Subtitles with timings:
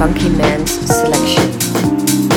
[0.00, 2.29] FUNKiMAN's selection.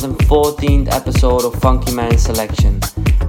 [0.00, 2.80] 2014th episode of FUNKiMAN Selection.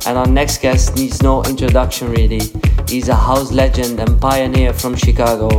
[0.05, 2.39] And our next guest needs no introduction really.
[2.87, 5.49] He's a house legend and pioneer from Chicago.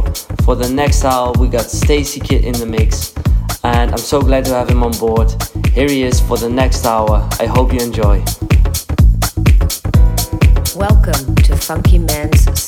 [0.44, 3.14] For the next hour, we got Stacy Kidd in the mix.
[3.62, 5.30] And I'm so glad to have him on board.
[5.74, 7.28] Here he is for the next hour.
[7.38, 8.24] I hope you enjoy.
[10.74, 12.61] Welcome to FUNKiMAN's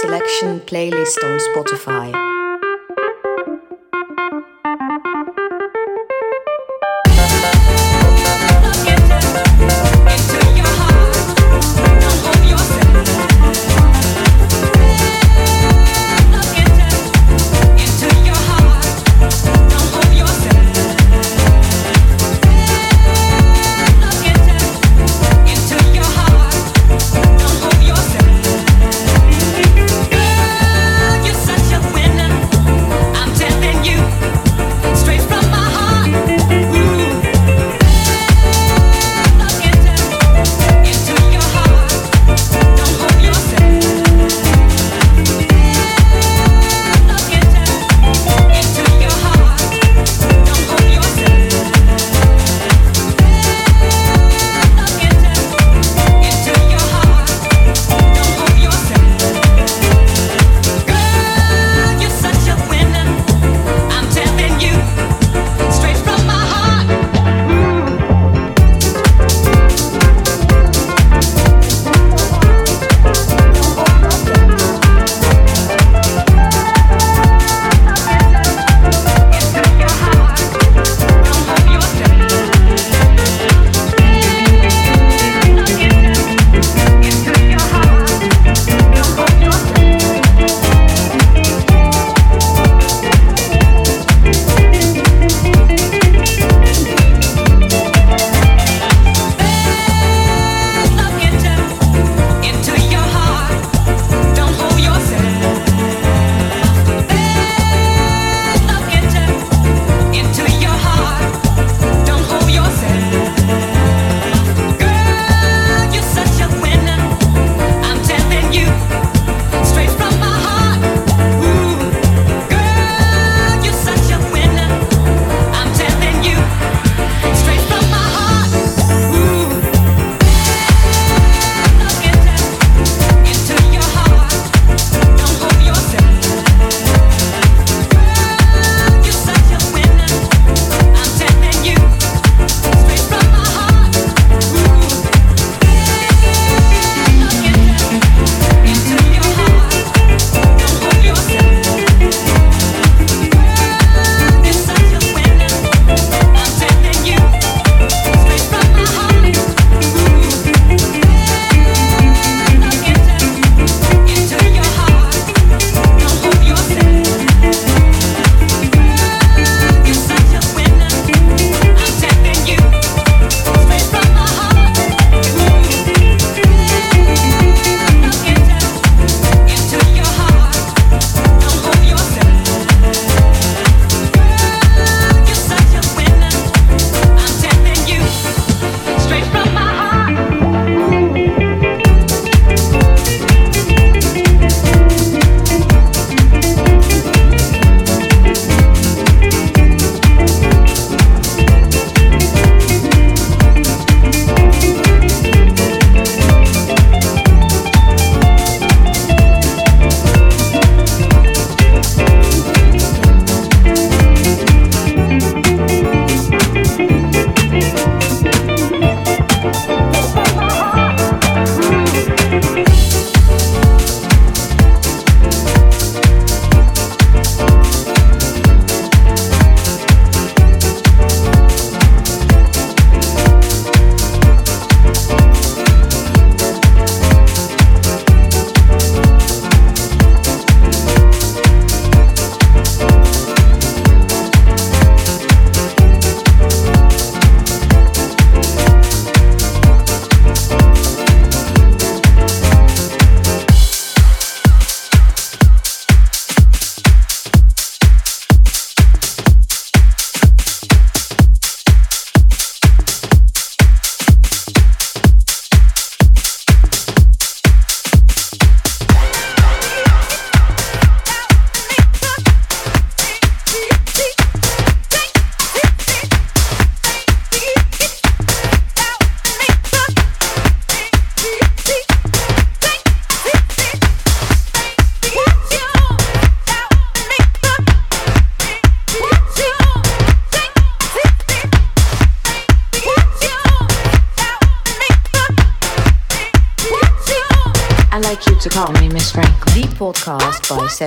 [0.00, 2.21] Selection playlist on Spotify.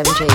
[0.04, 0.35] 17.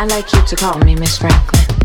[0.00, 1.79] I like you to call me Miss Franklin.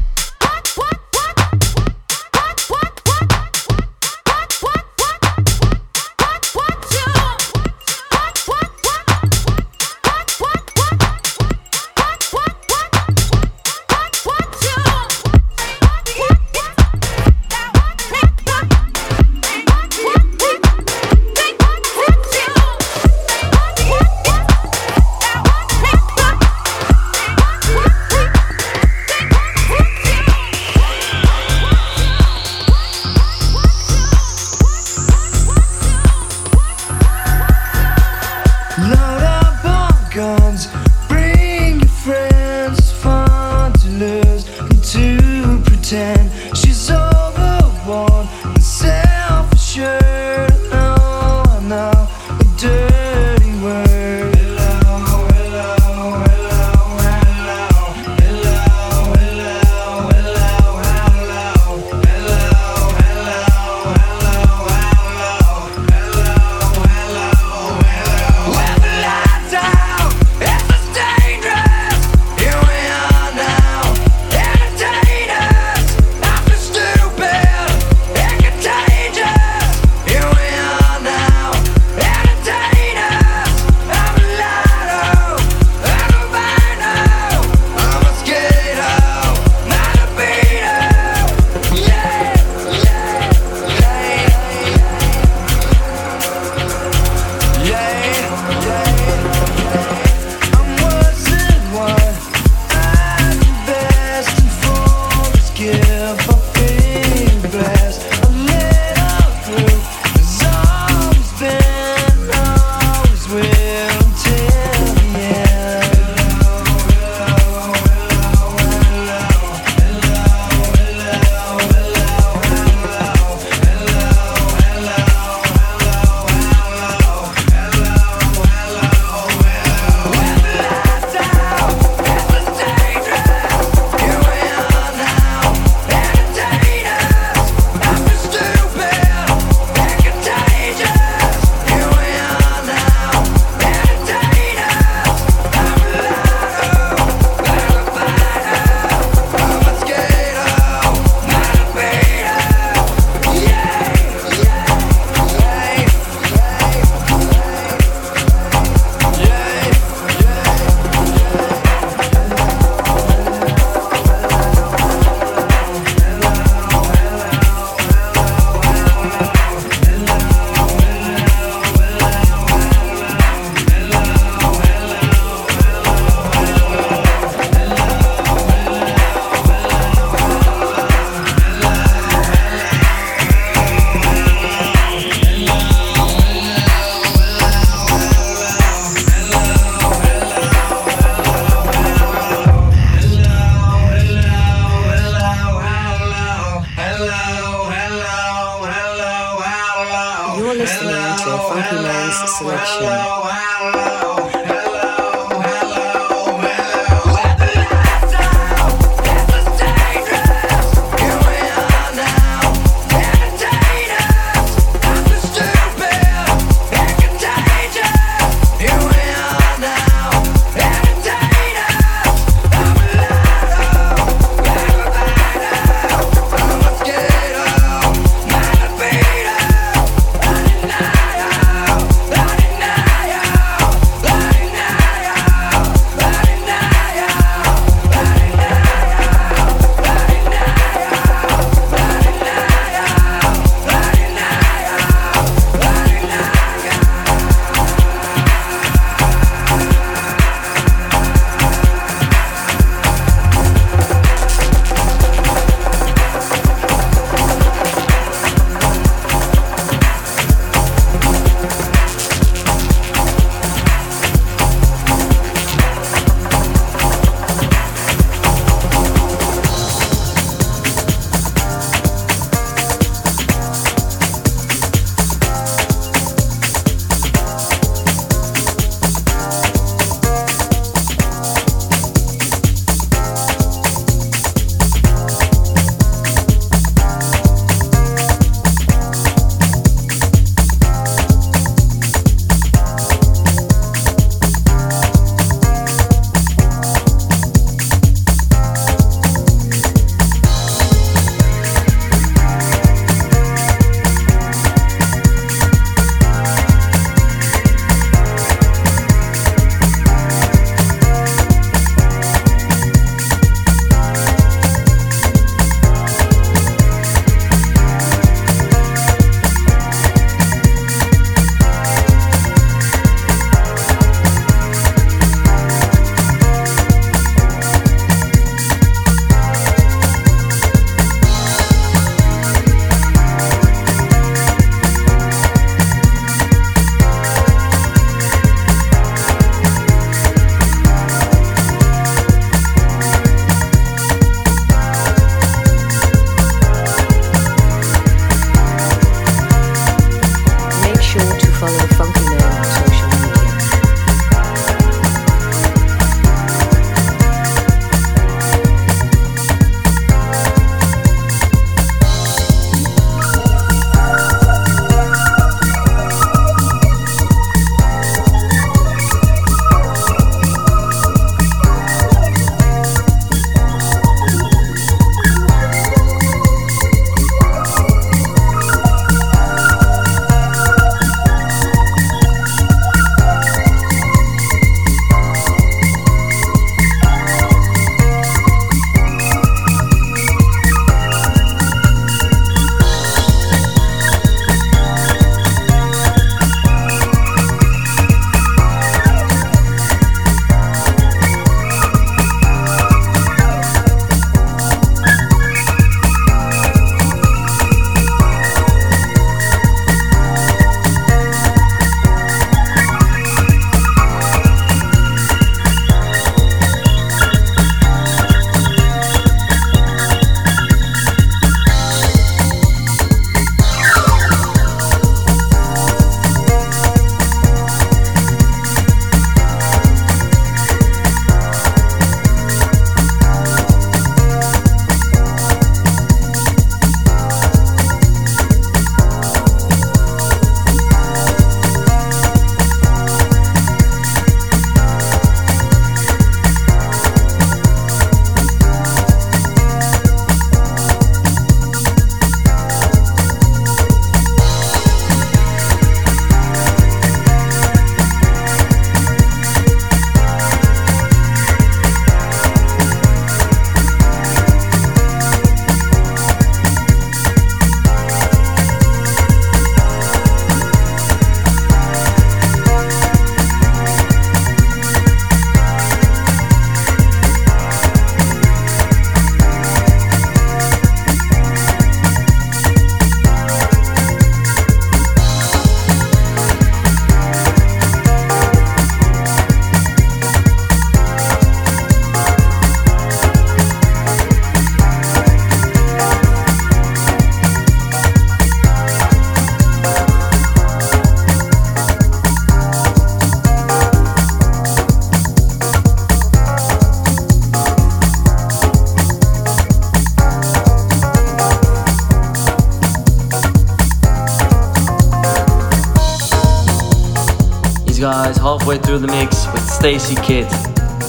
[519.66, 520.28] Stacy Kidd.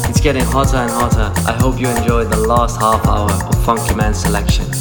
[0.06, 1.32] It's getting hotter and hotter.
[1.48, 4.75] I hope you enjoyed the last half hour of FUNKiMAN selection.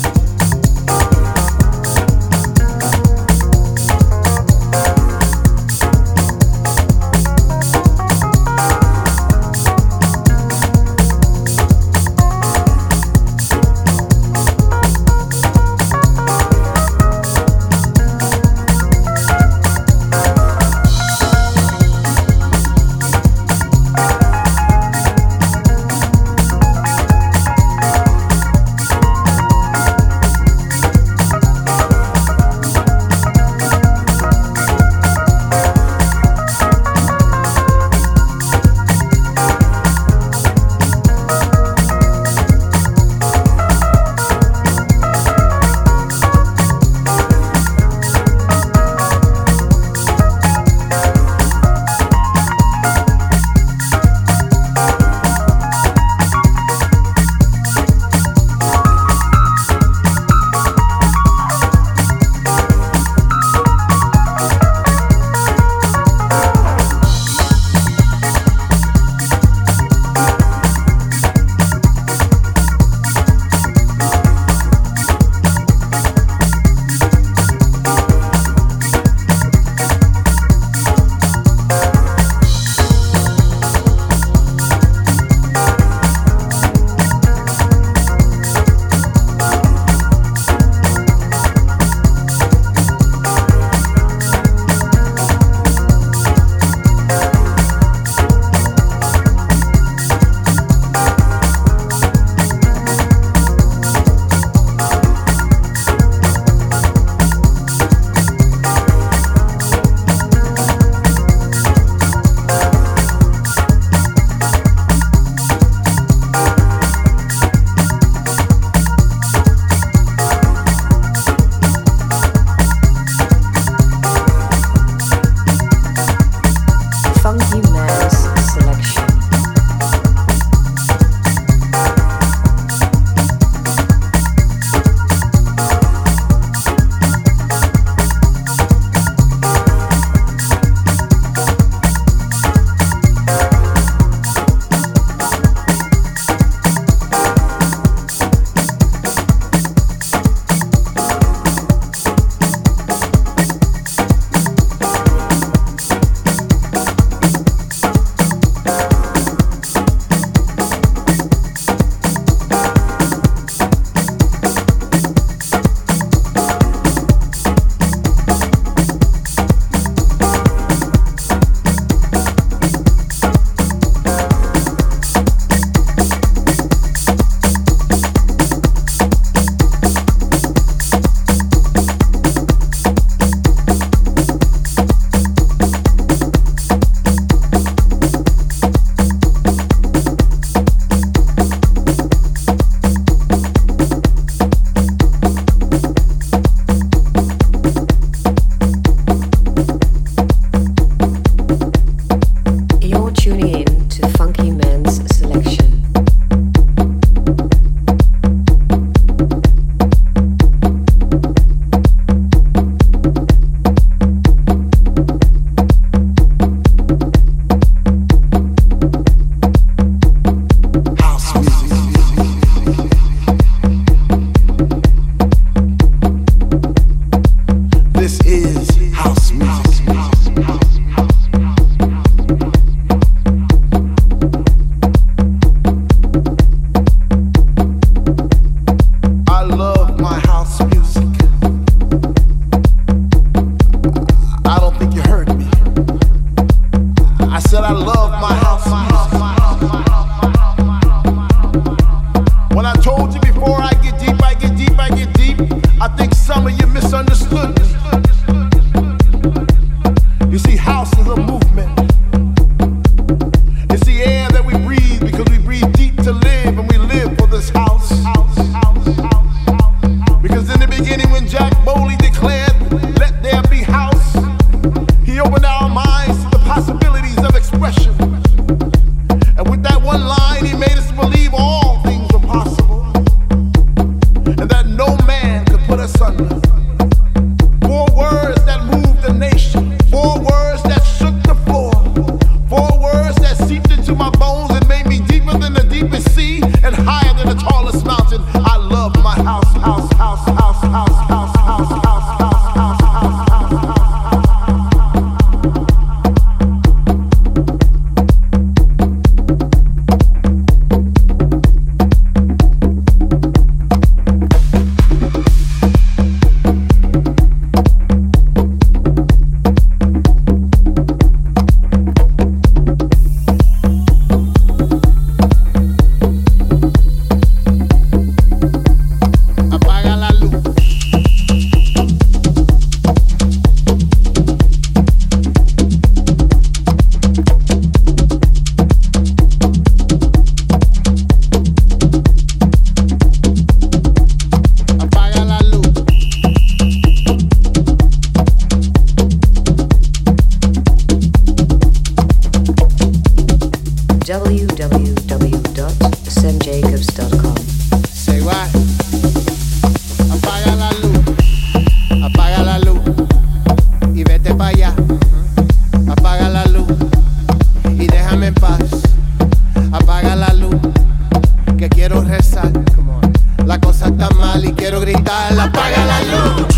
[374.45, 375.37] Y quiero gritar.
[375.39, 376.54] Apaga la luz.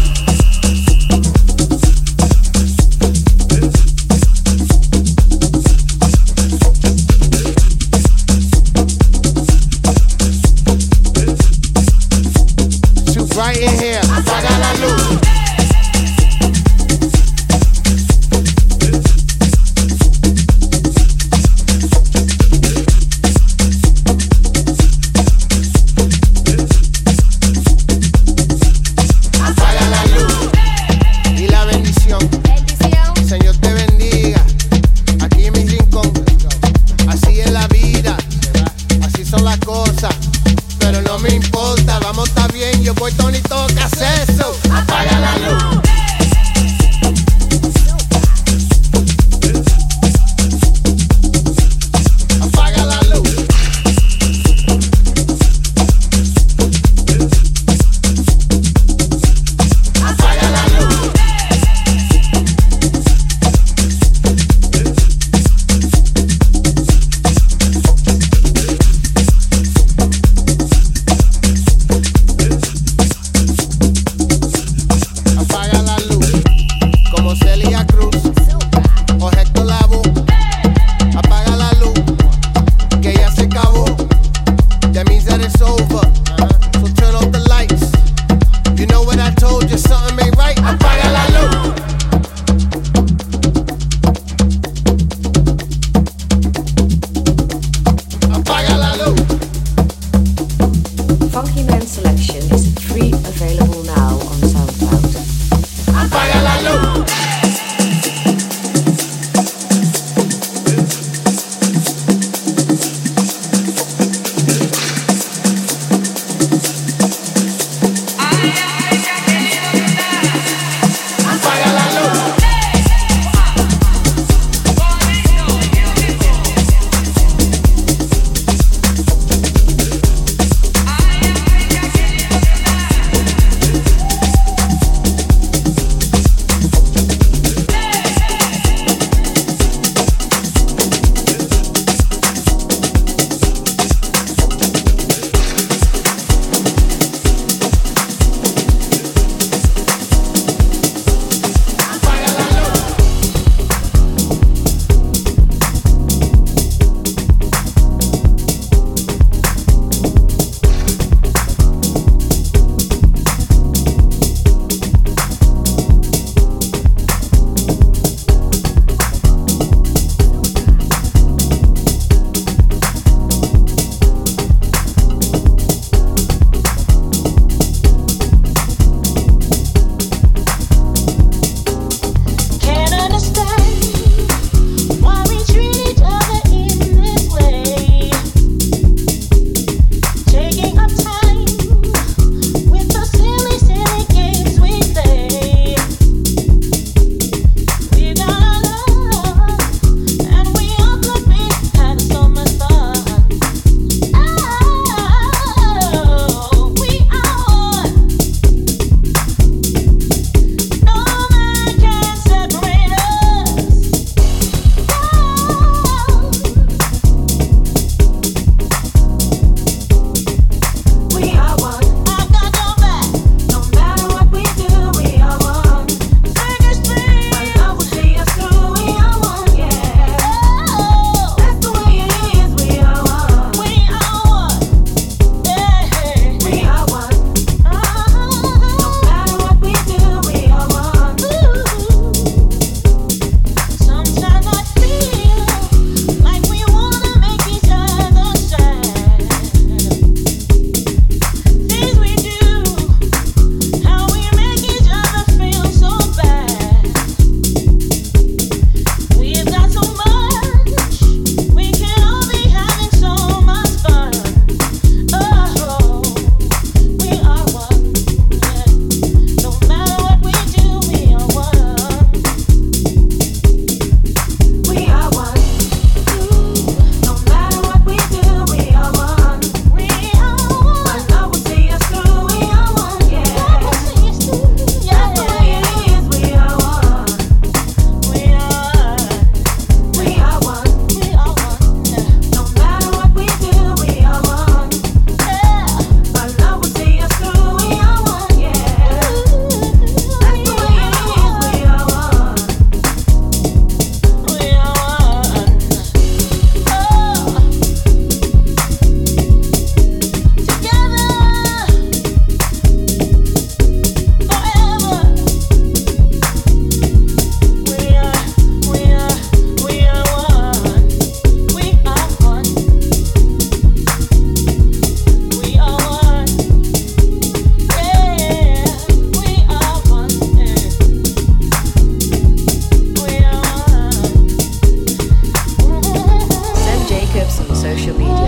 [337.76, 338.26] social media.